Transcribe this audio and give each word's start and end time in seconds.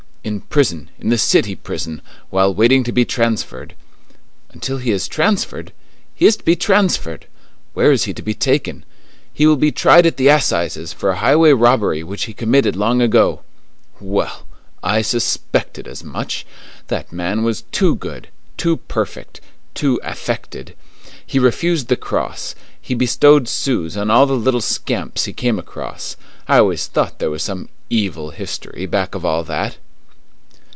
"In 0.23 0.41
prison, 0.41 0.91
in 0.99 1.09
the 1.09 1.17
city 1.17 1.55
prison, 1.55 1.99
while 2.29 2.53
waiting 2.53 2.83
to 2.83 2.91
be 2.91 3.05
transferred." 3.05 3.73
"Until 4.51 4.77
he 4.77 4.91
is 4.91 5.07
transferred!" 5.07 5.73
"He 6.13 6.27
is 6.27 6.37
to 6.37 6.43
be 6.43 6.55
transferred!" 6.55 7.25
"Where 7.73 7.91
is 7.91 8.03
he 8.03 8.13
to 8.13 8.21
be 8.21 8.35
taken?" 8.35 8.85
"He 9.33 9.47
will 9.47 9.55
be 9.57 9.71
tried 9.71 10.05
at 10.05 10.17
the 10.17 10.27
Assizes 10.27 10.93
for 10.93 11.09
a 11.09 11.17
highway 11.17 11.53
robbery 11.53 12.03
which 12.03 12.25
he 12.25 12.35
committed 12.35 12.75
long 12.75 13.01
ago." 13.01 13.41
"Well! 13.99 14.45
I 14.83 15.01
suspected 15.01 15.87
as 15.87 16.03
much. 16.03 16.45
That 16.87 17.11
man 17.11 17.43
was 17.43 17.63
too 17.71 17.95
good, 17.95 18.27
too 18.57 18.77
perfect, 18.77 19.41
too 19.73 19.99
affected. 20.03 20.75
He 21.25 21.39
refused 21.39 21.87
the 21.87 21.97
cross; 21.97 22.53
he 22.79 22.93
bestowed 22.93 23.47
sous 23.47 23.97
on 23.97 24.11
all 24.11 24.27
the 24.27 24.33
little 24.35 24.61
scamps 24.61 25.25
he 25.25 25.33
came 25.33 25.57
across. 25.57 26.15
I 26.47 26.59
always 26.59 26.85
thought 26.85 27.17
there 27.17 27.31
was 27.31 27.41
some 27.41 27.69
evil 27.89 28.29
history 28.29 28.85
back 28.85 29.15
of 29.15 29.25
all 29.25 29.43
that." 29.45 29.77